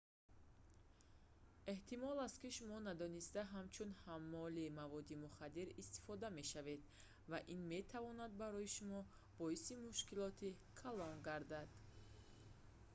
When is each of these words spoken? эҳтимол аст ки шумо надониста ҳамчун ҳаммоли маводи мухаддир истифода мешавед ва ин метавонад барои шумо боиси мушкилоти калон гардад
эҳтимол 1.73 2.17
аст 2.27 2.37
ки 2.41 2.49
шумо 2.57 2.77
надониста 2.89 3.41
ҳамчун 3.53 3.89
ҳаммоли 4.03 4.73
маводи 4.79 5.15
мухаддир 5.25 5.67
истифода 5.81 6.27
мешавед 6.39 6.81
ва 7.31 7.39
ин 7.53 7.61
метавонад 7.75 8.31
барои 8.41 8.73
шумо 8.75 8.99
боиси 9.39 9.73
мушкилоти 9.87 10.49
калон 10.81 11.15
гардад 11.27 11.69